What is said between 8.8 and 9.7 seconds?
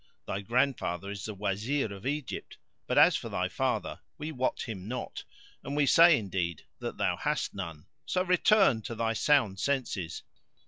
to thy sound